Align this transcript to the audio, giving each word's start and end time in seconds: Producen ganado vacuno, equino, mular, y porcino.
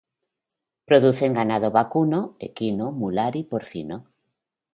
Producen 0.87 1.35
ganado 1.35 1.69
vacuno, 1.69 2.35
equino, 2.39 2.91
mular, 2.91 3.35
y 3.35 3.43
porcino. 3.43 4.07